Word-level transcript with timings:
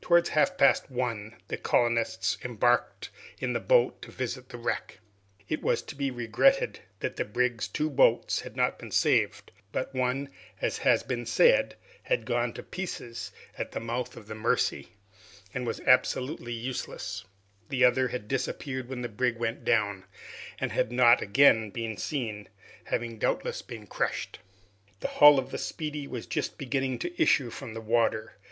Towards 0.00 0.28
half 0.28 0.56
past 0.56 0.92
one, 0.92 1.34
the 1.48 1.56
colonists 1.56 2.38
embarked 2.44 3.10
in 3.40 3.52
the 3.52 3.58
boat 3.58 4.00
to 4.02 4.12
visit 4.12 4.50
the 4.50 4.56
wreck. 4.56 5.00
It 5.48 5.60
was 5.60 5.82
to 5.82 5.96
be 5.96 6.08
regretted 6.08 6.78
that 7.00 7.16
the 7.16 7.24
brig's 7.24 7.66
two 7.66 7.90
boats 7.90 8.42
had 8.42 8.54
not 8.54 8.78
been 8.78 8.92
saved; 8.92 9.50
but 9.72 9.92
one, 9.92 10.28
as 10.60 10.78
has 10.86 11.02
been 11.02 11.26
said, 11.26 11.74
had 12.04 12.26
gone 12.26 12.52
to 12.52 12.62
pieces 12.62 13.32
at 13.58 13.72
the 13.72 13.80
mouth 13.80 14.16
of 14.16 14.28
the 14.28 14.36
Mercy, 14.36 14.92
and 15.52 15.66
was 15.66 15.80
absolutely 15.80 16.52
useless; 16.52 17.24
the 17.70 17.84
other 17.84 18.06
had 18.06 18.28
disappeared 18.28 18.88
when 18.88 19.02
the 19.02 19.08
brig 19.08 19.36
went 19.36 19.64
down, 19.64 20.04
and 20.60 20.70
had 20.70 20.92
not 20.92 21.20
again 21.22 21.70
been 21.70 21.96
seen, 21.96 22.48
having 22.84 23.18
doubtless 23.18 23.62
been 23.62 23.88
crushed. 23.88 24.38
The 25.00 25.08
hull 25.18 25.40
of 25.40 25.50
the 25.50 25.58
"Speedy" 25.58 26.06
was 26.06 26.26
just 26.28 26.56
beginning 26.56 27.00
to 27.00 27.20
issue 27.20 27.50
from 27.50 27.74
the 27.74 27.80
water. 27.80 28.36